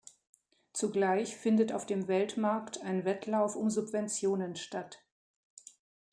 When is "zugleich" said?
0.73-1.35